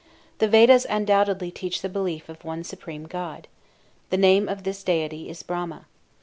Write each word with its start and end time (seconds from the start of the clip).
The 0.39 0.47
Vedas 0.47 0.87
undoubtedly 0.89 1.51
teach 1.51 1.83
the 1.83 1.87
belief 1.87 2.27
of 2.27 2.43
one 2.43 2.63
supreme 2.63 3.03
God. 3.03 3.47
The 4.09 4.17
name 4.17 4.49
of 4.49 4.63
this 4.63 4.81
deity 4.81 5.29
is 5.29 5.43
Brahma. 5.43 5.85